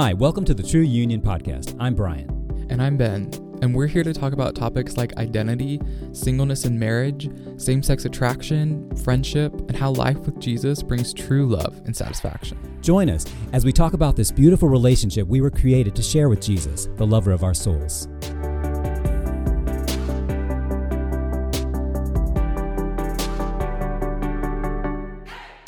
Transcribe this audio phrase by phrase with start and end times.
[0.00, 1.76] Hi, welcome to the True Union Podcast.
[1.80, 2.28] I'm Brian.
[2.70, 3.32] And I'm Ben,
[3.62, 5.80] and we're here to talk about topics like identity,
[6.12, 11.82] singleness in marriage, same sex attraction, friendship, and how life with Jesus brings true love
[11.84, 12.78] and satisfaction.
[12.80, 16.40] Join us as we talk about this beautiful relationship we were created to share with
[16.40, 18.06] Jesus, the lover of our souls.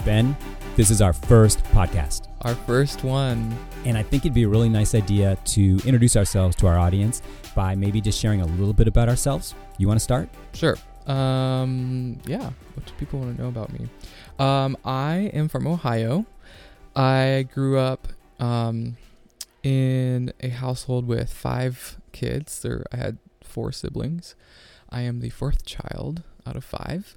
[0.04, 0.36] Ben,
[0.76, 2.29] this is our first podcast.
[2.42, 3.56] Our first one.
[3.84, 7.22] And I think it'd be a really nice idea to introduce ourselves to our audience
[7.54, 9.54] by maybe just sharing a little bit about ourselves.
[9.78, 10.28] You want to start?
[10.54, 10.76] Sure.
[11.06, 12.50] Um, yeah.
[12.74, 13.88] What do people want to know about me?
[14.38, 16.26] Um, I am from Ohio.
[16.96, 18.08] I grew up
[18.38, 18.96] um,
[19.62, 22.60] in a household with five kids.
[22.62, 24.34] There, I had four siblings.
[24.88, 27.16] I am the fourth child out of five.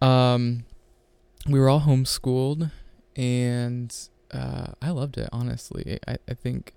[0.00, 0.64] Um,
[1.48, 2.70] we were all homeschooled,
[3.16, 5.28] and uh, I loved it.
[5.32, 6.74] Honestly, I, I think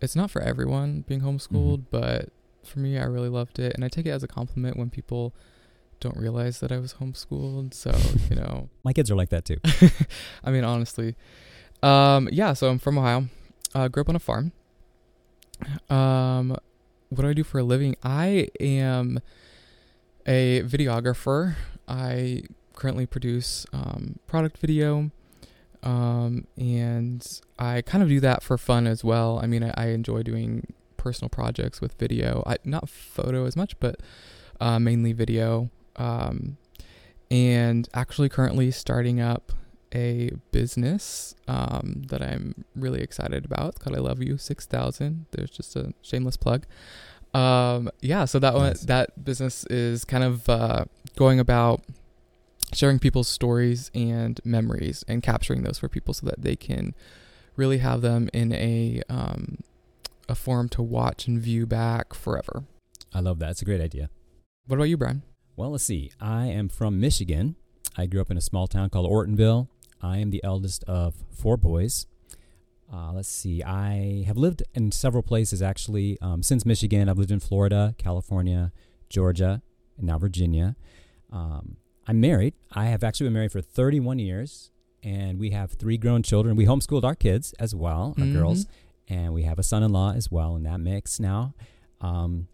[0.00, 1.86] it's not for everyone being homeschooled, Mhm.
[1.90, 2.28] but
[2.64, 5.34] for me, I really loved it, and I take it as a compliment when people
[6.00, 7.74] don't realize that I was homeschooled.
[7.74, 7.90] So
[8.30, 9.58] you know, My kids are like that too.
[10.44, 11.16] I mean, honestly,
[11.82, 12.52] um, yeah.
[12.54, 13.26] So I'm from Ohio.
[13.74, 14.52] Uh, grew up on a farm.
[15.88, 16.56] Um,
[17.10, 17.96] what do I do for a living?
[18.02, 19.20] I am
[20.26, 21.56] a videographer.
[21.86, 25.10] I currently produce um, product video,
[25.82, 27.26] um, and
[27.58, 29.40] I kind of do that for fun as well.
[29.42, 32.42] I mean, I, I enjoy doing personal projects with video.
[32.46, 34.00] I not photo as much, but
[34.60, 35.70] uh, mainly video.
[35.96, 36.56] Um,
[37.30, 39.52] and actually, currently starting up
[39.94, 43.70] a business um, that I'm really excited about.
[43.70, 45.26] It's called I Love You Six Thousand.
[45.32, 46.66] There's just a shameless plug.
[47.32, 48.80] Um, yeah, so that one, Nice.
[48.82, 50.84] that business is kind of uh,
[51.16, 51.82] going about
[52.72, 56.94] sharing people's stories and memories and capturing those for people so that they can
[57.56, 59.58] really have them in a um,
[60.28, 62.64] a form to watch and view back forever.
[63.12, 63.50] I love that.
[63.50, 64.08] It's a great idea.
[64.66, 65.22] What about you, Brian?
[65.56, 66.12] Well, let's see.
[66.20, 67.56] I am from Michigan.
[67.96, 69.68] I grew up in a small town called Ortonville.
[70.00, 72.06] I am the eldest of four boys.
[72.92, 73.62] Uh, let's see.
[73.62, 77.08] I have lived in several places actually um, since Michigan.
[77.08, 78.72] I've lived in Florida, California,
[79.08, 79.62] Georgia,
[79.98, 80.76] and now Virginia.
[81.32, 81.76] Um,
[82.10, 82.54] I'm married.
[82.72, 86.56] I have actually been married for 31 years, and we have three grown children.
[86.56, 88.32] We homeschooled our kids as well, our Mhm.
[88.32, 88.66] girls,
[89.06, 91.54] and we have a son-in-law as well in that mix now.
[92.00, 92.48] Um,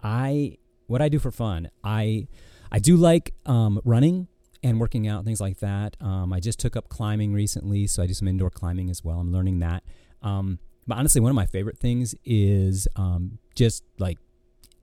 [0.00, 1.68] I what I do for fun.
[1.82, 2.28] I
[2.70, 4.28] I do like um, running
[4.62, 5.96] and working out, things like that.
[6.00, 9.18] Um, I just took up climbing recently, so I do some indoor climbing as well.
[9.18, 9.82] I'm learning that.
[10.22, 14.18] Um, but honestly, one of my favorite things is um, just like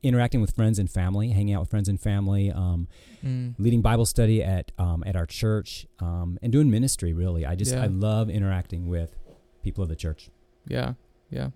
[0.03, 2.87] interacting with friends and family, hanging out with friends and family, um,
[3.23, 3.53] Mm.
[3.57, 7.11] leading Bible study at um, at our church, um, and doing ministry.
[7.13, 7.83] Really, I just Yeah.
[7.83, 9.17] I love interacting with
[9.63, 10.29] people of the church.
[10.67, 10.93] Yeah,
[11.29, 11.49] yeah.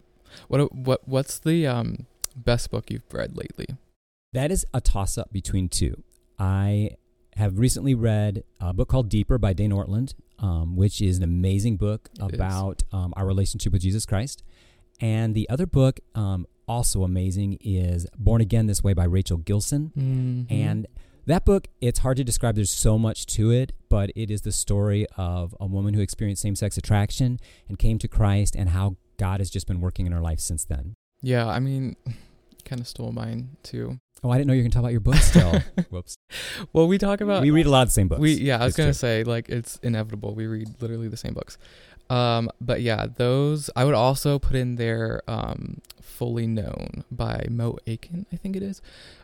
[0.49, 2.05] What what what's the um
[2.35, 3.67] best book you've read lately?
[4.33, 6.03] That is a toss up between two.
[6.37, 6.97] I
[7.35, 11.77] have recently read a book called Deeper by Dane Ortlund, um, which is an amazing
[11.77, 14.43] book It about um, our relationship with Jesus Christ.
[14.99, 19.91] And the other book, um, also amazing, is Born Again This Way by Rachel Gilson.
[19.97, 20.51] Mhm.
[20.51, 20.87] And
[21.25, 22.55] that book, it's hard to describe.
[22.55, 26.41] There's so much to it, but it is the story of a woman who experienced
[26.41, 30.11] same sex attraction and came to Christ and how God has just been working in
[30.11, 30.95] her life since then.
[31.21, 31.95] yeah, I mean,
[32.65, 33.99] kind of stole mine too.
[34.25, 35.59] Oh, I didn't know you were going to talk about your book still.
[35.89, 36.15] Whoops.
[36.71, 38.21] Well, we talk about we read a lot of the same books.
[38.21, 40.33] We yeah, I was gonna say like it's inevitable.
[40.33, 41.57] We read literally the same books.
[42.09, 45.21] Um, but yeah, those I would also put in there.
[45.27, 48.81] Um, fully known by Mo Aiken, I think it is.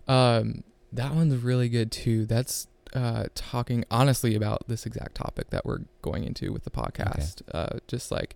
[0.07, 2.25] Um, that one's really good too.
[2.25, 7.41] That's uh talking honestly about this exact topic that we're going into with the podcast.
[7.53, 8.35] Uh, just like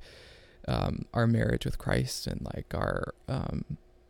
[0.68, 3.66] um our marriage with Christ and like our um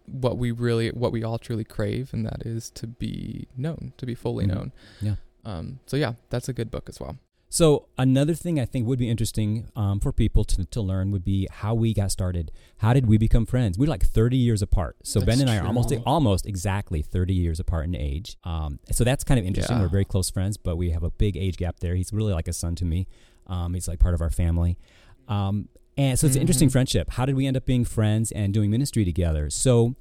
[0.05, 4.05] what we really what we all truly crave and that is to be known to
[4.05, 4.53] be fully Mhm.
[4.53, 4.71] known
[5.01, 5.15] Yeah.
[5.45, 7.17] um so yeah that's a good book as well
[7.53, 11.23] So another thing I think would be interesting um, for people to, to learn would
[11.23, 12.51] be how we got started.
[12.77, 13.77] How did we become friends?
[13.77, 14.95] We're like 30 years apart.
[15.03, 18.37] So Ben That's and I are almost almost exactly 30 years apart in age.
[18.43, 19.77] Um, so that's kind of interesting.
[19.77, 19.83] Yeah.
[19.83, 21.93] We're very close friends, but we have a big age gap there.
[21.93, 23.07] He's really like a son to me.
[23.45, 24.79] Um, he's like part of our family.
[25.27, 27.11] Um, and so it's an interesting friendship.
[27.11, 29.51] How did we end up being friends and doing ministry together?
[29.51, 29.93] So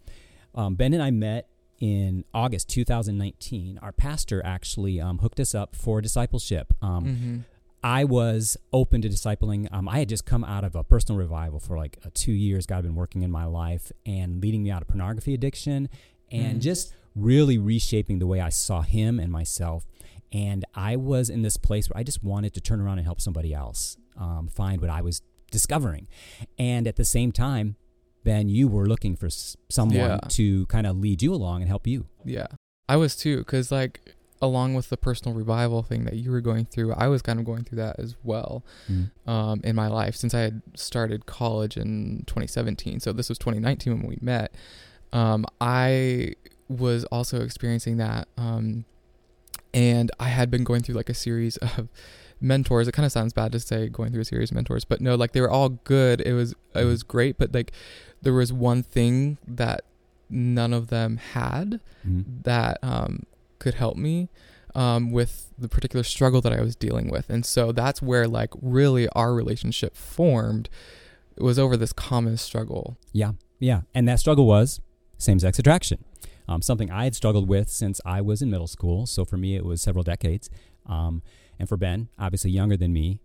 [0.54, 1.50] um, Ben and I met
[1.82, 3.80] in August 2019.
[3.82, 6.72] Our pastor actually um, hooked us up for discipleship.
[6.80, 7.36] Um, mm-hmm.
[7.82, 9.66] I was open to discipling.
[9.72, 12.66] Um, I had just come out of a personal revival for like uh, two years.
[12.66, 15.88] God had been working in my life and leading me out of pornography addiction
[16.30, 16.62] and Mhm.
[16.62, 19.84] just really reshaping the way I saw Him and myself.
[20.30, 23.20] And I was in this place where I just wanted to turn around and help
[23.20, 25.20] somebody else um, find what I was
[25.50, 26.06] discovering.
[26.58, 27.74] And at the same time,
[28.24, 29.28] Ben, you were looking for
[29.68, 30.18] someone Yeah.
[30.28, 32.06] to kind of lead you along and help you.
[32.24, 32.46] Yeah.
[32.88, 36.64] I was too, because, like, along with the personal revival thing that you were going
[36.64, 38.64] through, I was kind of going through that as well
[39.26, 42.98] um, in my life since I had started college in 2017.
[43.00, 44.52] So this was 2019 when we met.
[45.12, 46.34] Um, I
[46.68, 48.28] was also experiencing that.
[48.36, 48.84] Um,
[49.74, 51.88] and I had been going through like a series of
[52.42, 52.88] mentors.
[52.88, 55.14] It kind of sounds bad to say going through a series of mentors, but no,
[55.14, 56.20] like they were all good.
[56.20, 57.72] It was it was great, but like
[58.22, 59.82] there was one thing that
[60.28, 62.24] none of them had Mhm.
[62.44, 63.24] that um,
[63.58, 64.28] could help me
[64.74, 67.28] um, with the particular struggle that I was dealing with.
[67.28, 70.68] And so that's where like really our relationship formed.
[71.36, 72.96] It was over this common struggle.
[73.12, 73.82] Yeah, yeah.
[73.94, 74.80] And that struggle was
[75.18, 76.02] same sex attraction,
[76.48, 79.06] um, something I had struggled with since I was in middle school.
[79.06, 80.48] So for me, it was several decades.
[80.86, 81.22] Um,
[81.58, 83.20] and for Ben, obviously younger than me,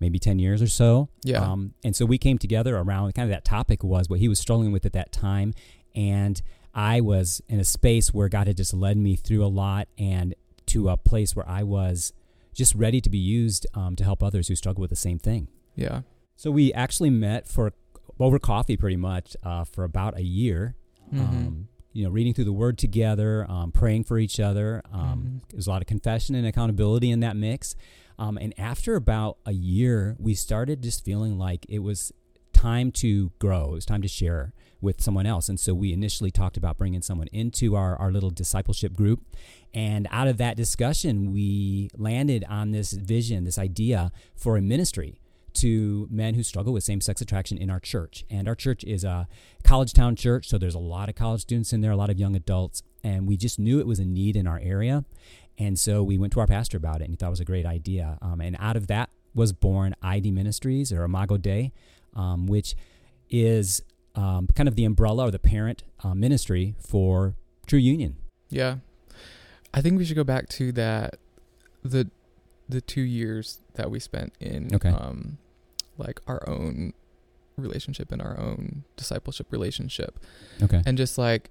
[0.00, 1.08] maybe 10 years or so.
[1.24, 1.42] Yeah.
[1.42, 4.38] Um, and so we came together around kind of that topic was what he was
[4.38, 5.54] struggling with at that time.
[5.94, 6.40] And
[6.74, 10.34] I was in a space where God had just led me through a lot and
[10.66, 12.12] to a place where I was
[12.54, 15.48] just ready to be used um, to help others who struggle with the same thing.
[15.76, 16.02] yeah.
[16.36, 17.72] So we actually met for
[18.20, 20.76] over coffee pretty much uh, for about a year.
[21.12, 21.18] Mhm.
[21.20, 24.82] Um, you know, reading through the Word together, um, praying for each other.
[24.92, 25.00] Um,
[25.42, 25.50] Mhm.
[25.50, 27.74] There's a lot of confession and accountability in that mix.
[28.18, 32.12] Um, and after about a year, we started just feeling like it was
[32.52, 33.70] time to grow.
[33.70, 35.48] It was time to share with someone else.
[35.48, 39.24] And so we initially talked about bringing someone into our, our little discipleship group.
[39.72, 45.20] And out of that discussion, we landed on this vision, this idea for a ministry
[45.60, 48.24] to men who struggle with same sex attraction in our church.
[48.30, 49.28] And our church is a
[49.64, 52.18] college town church, so there's a lot of college students in there, a lot of
[52.18, 52.82] young adults.
[53.04, 55.04] And we just knew it was a need in our area.
[55.58, 57.44] And so we went to our pastor about it, and he thought it was a
[57.44, 58.18] great idea.
[58.22, 61.72] Um, and out of that was born ID Ministries or Imago Dei,
[62.14, 62.74] um, which
[63.30, 63.82] is
[64.14, 67.34] um, kind of the umbrella or the parent uh, ministry for
[67.66, 68.16] True Union.
[68.50, 68.76] Yeah.
[69.74, 71.18] I think we should go back to that
[71.84, 72.10] the
[72.68, 74.88] the two years that we spent in Okay.
[74.90, 75.38] um
[75.98, 76.92] like our own
[77.56, 80.18] relationship and our own discipleship relationship
[80.62, 80.80] Okay.
[80.86, 81.50] and just like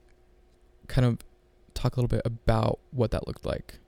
[0.87, 1.19] kind of
[1.73, 3.79] talk a little bit about what that looked like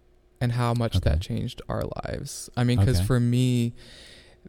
[0.42, 1.10] and how much Okay.
[1.12, 2.50] that changed our lives.
[2.58, 3.06] I mean, because Okay.
[3.06, 3.74] for me,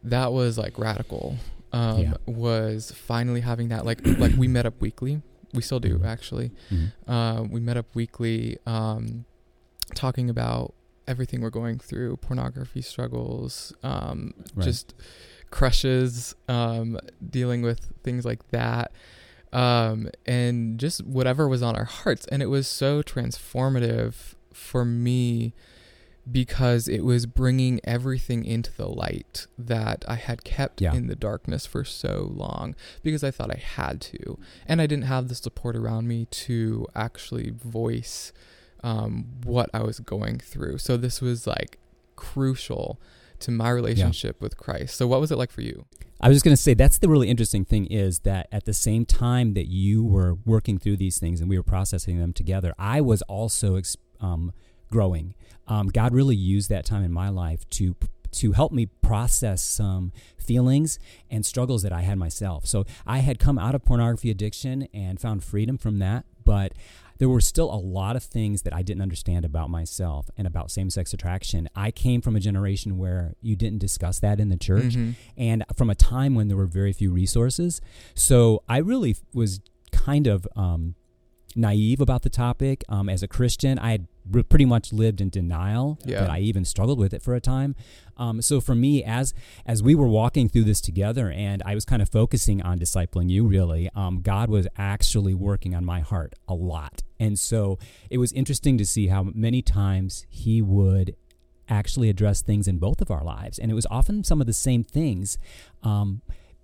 [0.03, 1.37] that was like radical.
[1.73, 2.13] Um, Yeah.
[2.25, 5.21] Was finally having that like like we met up weekly.
[5.53, 6.05] We still do Mhm.
[6.05, 6.51] actually.
[6.69, 6.91] Mhm.
[7.07, 9.25] Uh, we met up weekly, um,
[9.95, 10.73] talking about
[11.07, 14.63] everything we're going through, pornography struggles, um, Right.
[14.65, 14.93] just
[15.51, 16.97] crushes, um,
[17.29, 18.91] dealing with things like that,
[19.53, 22.25] um, and just whatever was on our hearts.
[22.27, 25.53] And it was so transformative for me
[26.31, 30.93] because it was bringing everything into the light that I had kept Yeah.
[30.93, 34.37] in the darkness for so long because I thought I had to.
[34.67, 38.31] And I didn't have the support around me to actually voice
[38.83, 40.77] um, what I was going through.
[40.77, 41.79] So this was like
[42.15, 42.99] crucial
[43.41, 44.95] to my relationship with Christ.
[44.97, 45.85] So what was it like for you?
[46.19, 48.73] I was just going to say that's the really interesting thing is that at the
[48.73, 52.75] same time that you were working through these things and we were processing them together,
[52.77, 53.81] I was also
[54.19, 54.53] um,
[54.91, 55.33] growing.
[55.67, 57.95] Um, God really used that time in my life to
[58.31, 62.65] to help me process some feelings and struggles that I had myself.
[62.65, 66.71] So I had come out of pornography addiction and found freedom from that, but
[67.21, 70.71] there were still a lot of things that I didn't understand about myself and about
[70.71, 71.69] same sex attraction.
[71.75, 75.13] I came from a generation where you didn't discuss that in the church Mhm.
[75.37, 77.79] and from a time when there were very few resources.
[78.15, 79.59] So I really was
[79.91, 80.95] kind of um,
[81.55, 82.83] naive about the topic.
[82.89, 86.21] Um, as a Christian, I had r- pretty much lived in denial Yeah.
[86.21, 87.75] that I even struggled with it for a time.
[88.17, 89.33] Um, so for me, as
[89.65, 93.29] as we were walking through this together, and I was kind of focusing on discipling
[93.29, 97.79] you, really, um, God was actually working on my heart a lot, and so
[98.09, 101.15] it was interesting to see how many times He would
[101.67, 104.53] actually address things in both of our lives, and it was often some of the
[104.53, 105.37] same things.
[105.83, 106.21] Um,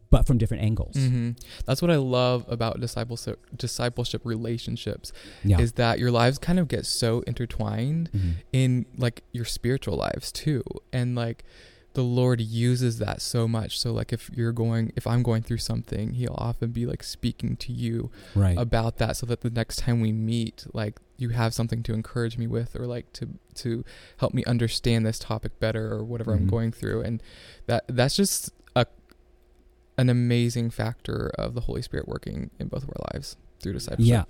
[0.10, 0.96] but from different angles.
[0.96, 1.32] hmm
[1.66, 5.12] That's what I love about discipleship discipleship relationships
[5.44, 5.60] Yeah.
[5.60, 8.34] is that your lives kind of get so intertwined Mhm.
[8.54, 10.64] in like your spiritual lives too.
[10.94, 11.44] And like
[11.94, 13.80] the Lord uses that so much.
[13.80, 17.56] So like if you're going if I'm going through something, he'll often be like speaking
[17.58, 18.58] to you Right.
[18.58, 22.38] about that so that the next time we meet, like you have something to encourage
[22.38, 23.84] me with or like to to
[24.18, 26.50] help me understand this topic better or whatever I'm Mhm.
[26.52, 27.02] going through.
[27.02, 27.24] And
[27.66, 28.52] that that's just
[29.98, 34.06] an amazing factor of the Holy Spirit working in both of our lives through discipleship.
[34.08, 34.24] Yeah.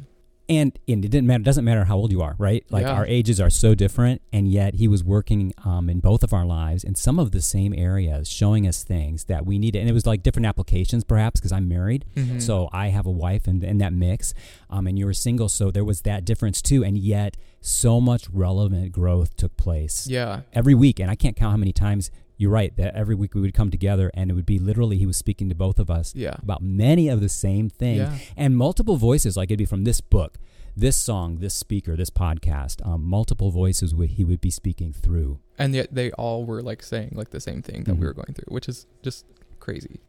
[0.50, 1.42] and, and it didn't matter.
[1.42, 2.64] It doesn't matter how old you are, right?
[2.70, 2.94] Like Yeah.
[2.94, 6.46] our ages are so different, and yet he was working um, in both of our
[6.46, 9.80] lives in some of the same areas, showing us things that we needed.
[9.80, 12.42] And it was like different applications, perhaps, because I'm married, Mhm.
[12.42, 14.34] so I have a wife, and in that mix,
[14.70, 16.82] um, and you were single, so there was that difference too.
[16.82, 21.52] And yet, so much relevant growth took place yeah, every week, and I can't count
[21.52, 22.10] how many times.
[22.38, 25.06] You're right that every week we would come together, and it would be literally he
[25.08, 28.56] was speaking to both of us yeah, about many of the same things yeah, and
[28.56, 30.38] multiple voices like it'd be from this book
[30.76, 35.40] this song this speaker this podcast um, multiple voices would he would be speaking through
[35.58, 38.00] and yet they all were like saying like the same thing that Mhm.
[38.00, 39.26] we were going through, which is just
[39.60, 40.00] crazy.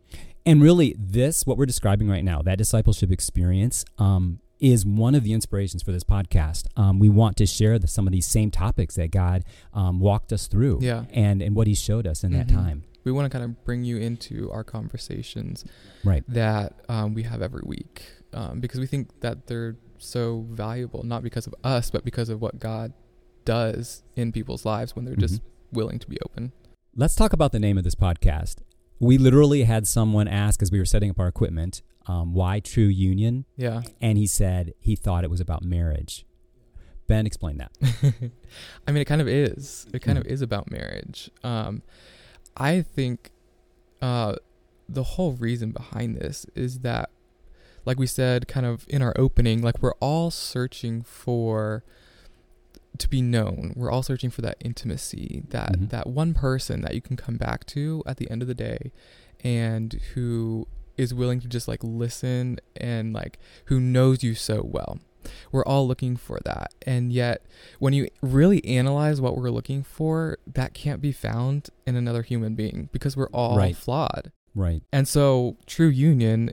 [0.44, 5.22] and really this what we're describing right now that discipleship experience um, is one of
[5.24, 8.50] the inspirations for this podcast um, we want to share the, some of these same
[8.50, 11.04] topics that god um, walked us through Yeah.
[11.12, 12.54] and and what he showed us in that Mhm.
[12.54, 15.64] time We want to kind of bring you into our conversations
[16.04, 18.02] right that um, we have every week
[18.34, 22.40] um, because we think that they're so valuable, not because of us, but because of
[22.40, 22.92] what God
[23.44, 25.40] does in people's lives when they're just
[25.72, 26.52] willing to be open.
[26.94, 28.56] Let's talk about the name of this podcast.
[29.00, 32.84] We literally had someone ask as we were setting up our equipment, um, why True
[32.86, 33.44] Union?
[33.56, 33.82] Yeah.
[34.00, 36.24] And he said he thought it was about marriage.
[37.06, 37.70] Ben, explain that.
[38.86, 39.86] I mean, it kind of is.
[39.94, 40.22] It kind Mhm.
[40.22, 41.30] of is about marriage.
[41.44, 41.82] Um,
[42.56, 43.30] I think
[44.02, 44.36] uh,
[44.88, 47.10] the whole reason behind this is that,
[47.84, 51.82] like we said, kind of in our opening, like we're all searching for
[52.98, 53.72] to be known.
[53.76, 55.90] We're all searching for that intimacy, that Mhm.
[55.90, 58.92] that one person that you can come back to at the end of the day,
[59.42, 60.66] and who
[60.98, 64.98] is willing to just like listen and like who knows you so well.
[65.52, 66.72] We're all looking for that.
[66.86, 67.42] And yet,
[67.78, 72.54] when you really analyze what we're looking for, that can't be found in another human
[72.54, 73.76] being because we're all Right.
[73.76, 74.32] flawed.
[74.54, 74.82] Right.
[74.92, 76.52] And so, true union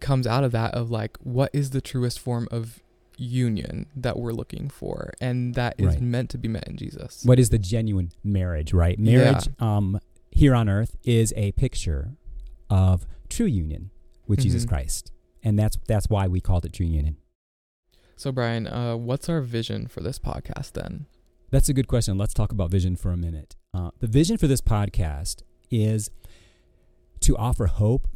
[0.00, 2.82] comes out of that of like, what is the truest form of
[3.16, 5.12] union that we're looking for?
[5.20, 6.00] And that is Right.
[6.00, 7.22] meant to be met in Jesus.
[7.24, 8.98] What is the genuine marriage, right?
[8.98, 9.18] Yeah.
[9.18, 10.00] Marriage um,
[10.32, 12.12] here on earth is a picture
[12.68, 13.90] of true union
[14.26, 14.68] with Jesus Mhm.
[14.68, 15.12] Christ.
[15.42, 17.16] And that's that's why we called it true union.
[18.16, 21.06] So, Brian, uh, what's our vision for this podcast then?
[21.50, 22.16] That's a good question.
[22.18, 23.54] Let's talk about vision for a minute.
[23.74, 26.10] Uh, the vision for this podcast is
[27.20, 28.08] to offer hope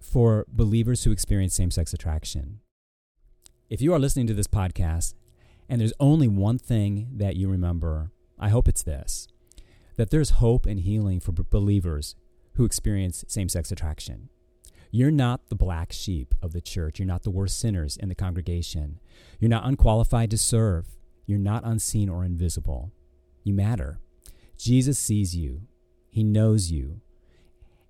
[0.00, 2.60] for believers who experience same sex attraction.
[3.68, 5.14] If you are listening to this podcast
[5.68, 9.28] and there's only one thing that you remember, I hope it's this
[9.96, 12.14] that there's hope and healing for b- believers
[12.54, 14.28] who experience same sex attraction.
[14.90, 16.98] You're not the black sheep of the church.
[16.98, 18.98] You're not the worst sinners in the congregation.
[19.38, 20.86] You're not unqualified to serve.
[21.26, 22.92] You're not unseen or invisible.
[23.44, 24.00] You matter.
[24.56, 25.62] Jesus sees you,
[26.10, 27.00] He knows you,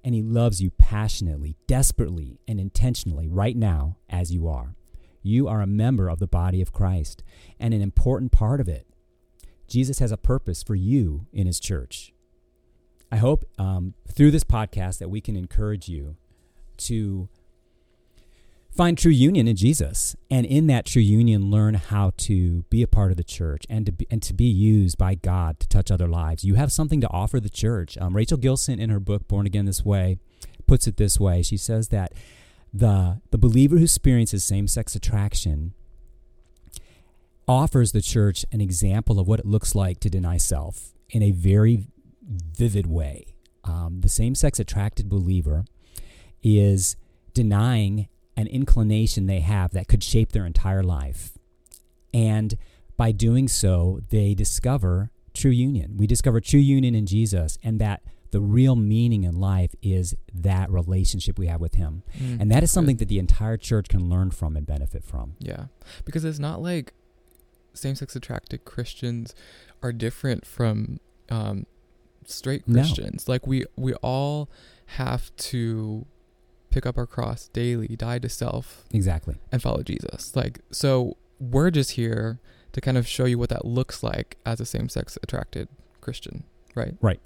[0.05, 4.77] and He loves you passionately, desperately, and intentionally right now as you are.
[5.23, 7.23] You are a member of the body of Christ
[7.59, 8.87] and an important part of it.
[9.67, 12.13] Jesus has a purpose for you in His church.
[13.13, 16.17] I hope um, through this podcast that we can encourage you
[16.79, 17.29] to
[18.71, 22.87] find true union in Jesus, and in that true union, learn how to be a
[22.87, 25.91] part of the church and to be, and to be used by God to touch
[25.91, 26.45] other lives.
[26.45, 27.99] You have something to offer the church.
[27.99, 30.19] Um, Rachel Gilson, in her book "Born Again This Way,"
[30.67, 31.43] puts it this way.
[31.43, 32.13] She says that
[32.73, 35.75] the the believer who experiences same sex attraction
[37.49, 41.33] offers the church an example of what it looks like to deny self in a
[41.33, 41.89] very
[42.23, 43.35] vivid way.
[43.65, 45.65] Um, the same sex attracted believer
[46.43, 46.97] is
[47.35, 51.37] denying an inclination they have that could shape their entire life.
[52.15, 52.57] And
[52.97, 55.97] by doing so, they discover true union.
[55.97, 60.71] We discover true union in Jesus, and that the real meaning in life is that
[60.71, 62.03] relationship we have with Him.
[62.19, 63.01] Mm, And that is something good.
[63.01, 65.35] that the entire church can learn from and benefit from.
[65.39, 65.67] Yeah,
[66.05, 66.95] because it's not like
[67.75, 69.35] same-sex attracted Christians
[69.83, 71.01] are different from
[71.31, 71.67] um,
[72.31, 72.81] straight No.
[72.81, 73.29] Christians.
[73.29, 74.49] Like we we all
[74.97, 76.07] have to
[76.71, 79.37] pick up our cross daily, die to self, Exactly.
[79.51, 80.35] and follow Jesus.
[80.37, 82.39] Like so, we're just here
[82.73, 85.69] to kind of show you what that looks like as a same-sex attracted
[86.01, 86.45] Christian,
[86.77, 86.95] right?
[87.01, 87.21] Right.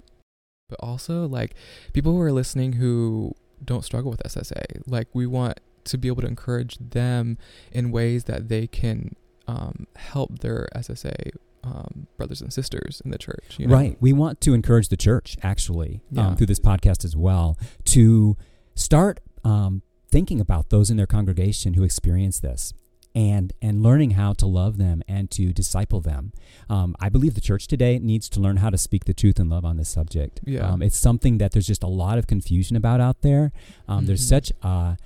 [0.69, 1.53] But also, like
[1.93, 6.23] people who are listening who don't struggle with SSA, like we want to be able
[6.23, 7.37] to encourage them
[7.71, 9.15] in ways that they can
[9.47, 11.29] um, help their SSA
[11.65, 13.55] um, brothers and sisters in the church.
[13.57, 13.73] You know?
[13.75, 13.97] Right.
[13.99, 16.27] We want to encourage the church, actually, Yeah.
[16.27, 18.37] um, through this podcast as well, to
[18.75, 22.73] start um, thinking about those in their congregation who experience this.
[23.17, 26.33] And, and learning how to love them and to disciple them.
[26.69, 29.49] Um, I believe the church today needs to learn how to speak the truth and
[29.49, 30.41] love on this subject.
[30.43, 30.69] Yeah.
[30.69, 33.53] Um, it's something that there's just a lot of confusion about out there.
[33.87, 34.97] Um, There's such a,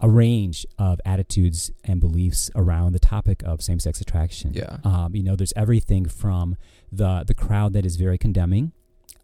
[0.00, 4.52] a range of attitudes and beliefs around the topic of same-sex attraction.
[4.52, 4.78] Yeah.
[4.84, 6.56] Um, you know, there's everything from
[6.92, 8.72] the the crowd that is very condemning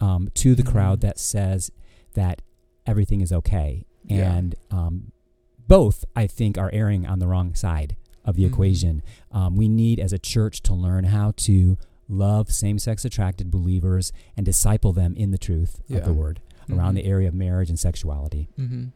[0.00, 1.02] um, to the crowd Mhm.
[1.02, 1.70] that says
[2.14, 2.40] that
[2.86, 4.32] everything is okay, Yeah.
[4.34, 5.12] and um,
[5.68, 8.48] both I think are erring on the wrong side of the Mhm.
[8.52, 9.02] equation.
[9.32, 11.76] Um, we need, as a church, to learn how to
[12.08, 16.40] love same-sex attracted believers and disciple them in the truth of the word
[16.72, 17.02] around Mhm.
[17.02, 18.48] the area of marriage and sexuality.
[18.56, 18.86] hmm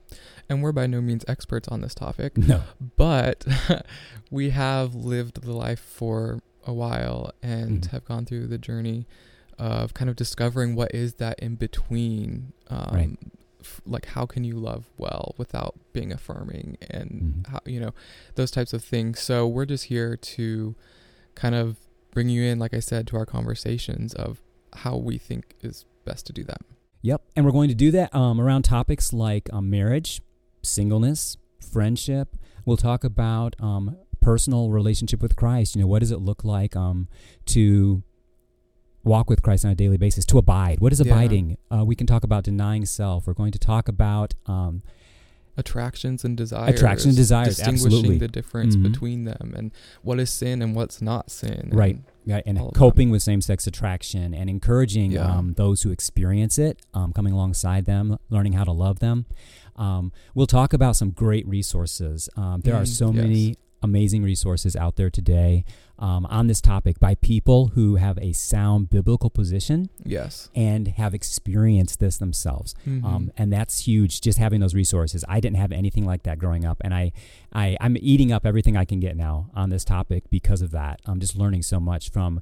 [0.49, 2.62] And we're by no means experts on this topic, No.
[2.97, 3.45] but
[4.31, 7.90] we have lived the life for a while and Mhm.
[7.90, 9.07] have gone through the journey
[9.59, 12.52] of kind of discovering what is that in between.
[12.69, 13.19] Um, Right.
[13.61, 17.47] f- like how can you love well without being affirming and Mhm.
[17.50, 17.95] how you know
[18.35, 20.75] those types of things so we're just here to
[21.35, 21.78] kind of
[22.11, 24.43] bring you in like i said to our conversations of
[24.75, 26.61] how we think is best to do that
[27.04, 27.20] Yep.
[27.37, 30.23] And we're going to do that um, around topics like um, marriage,
[30.62, 31.37] singleness,
[31.70, 32.34] friendship.
[32.64, 35.76] We'll talk about um, personal relationship with Christ.
[35.76, 37.08] You know, what does it look like um,
[37.46, 38.02] to
[39.04, 40.80] walk with Christ on a daily basis, to abide?
[40.80, 41.12] What is Yeah.
[41.12, 41.58] abiding?
[41.70, 43.26] Uh, we can talk about denying self.
[43.26, 44.82] We're going to talk about um,
[45.56, 48.18] attractions and desires Attraction and desires, distinguishing absolutely.
[48.18, 48.82] the difference Mhm.
[48.82, 49.70] between them and
[50.02, 51.94] what is sin and what's not sin Right.
[51.96, 52.78] and- Yeah, and all of that.
[52.78, 55.26] coping with same-sex attraction and encouraging Yeah.
[55.37, 59.26] um, those who experience it, um, coming alongside them, learning how to love them.
[59.76, 62.28] Um, we'll talk about some great resources.
[62.37, 63.14] Um, there are Mm, so yes.
[63.14, 65.64] many amazing resources out there today
[65.98, 71.14] um, on this topic by people who have a sound biblical position yes and have
[71.14, 72.74] experienced this themselves.
[72.86, 73.04] Mhm.
[73.04, 74.20] Um, and that's huge.
[74.20, 75.24] Just having those resources.
[75.28, 77.12] I didn't have anything like that growing up, and I,
[77.52, 81.00] I, I'm eating up everything I can get now on this topic because of that.
[81.06, 82.40] I'm just learning so much from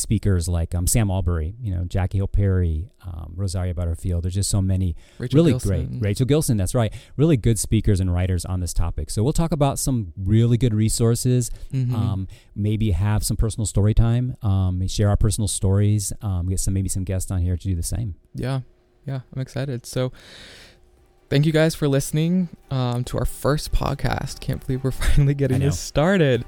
[0.00, 4.24] speakers like um, Sam Allberry, you know, Jackie Hill Perry, um, Rosaria Butterfield.
[4.24, 5.68] There's just so many Rachel really Gilson.
[5.98, 6.02] great.
[6.02, 6.92] Rachel Gilson, that's right.
[7.16, 9.10] Really good speakers and writers on this topic.
[9.10, 11.50] So we'll talk about some really good resources.
[11.72, 11.92] Mhm.
[11.94, 14.36] Um, maybe have some personal story time.
[14.42, 16.12] Um, share our personal stories.
[16.22, 18.14] Um, get some maybe some guests on here to do the same.
[18.34, 18.60] Yeah,
[19.06, 19.86] yeah, I'm excited.
[19.86, 20.12] So,
[21.28, 24.40] thank you guys for listening um, to our first podcast.
[24.40, 26.44] Can't believe we're finally getting this started.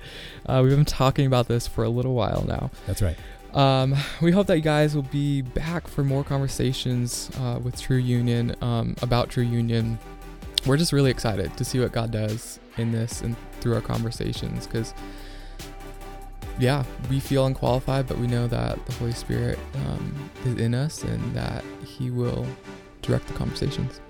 [0.46, 2.70] Uh, we've been talking about this for a little while now.
[2.86, 3.16] That's right.
[3.54, 7.98] Um, we hope that you guys will be back for more conversations uh, with True
[7.98, 9.98] Union um, about True Union.
[10.66, 14.66] We're just really excited to see what God does in this and through our conversations
[14.66, 14.94] because,
[16.58, 21.02] yeah, we feel unqualified, but we know that the Holy Spirit um, is in us
[21.02, 22.46] and that He will
[23.02, 24.00] direct the conversations.